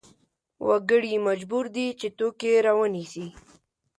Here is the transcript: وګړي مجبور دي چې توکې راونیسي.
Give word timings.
وګړي 0.67 1.13
مجبور 1.27 1.65
دي 1.75 1.87
چې 1.99 2.07
توکې 2.17 2.51
راونیسي. 2.65 3.25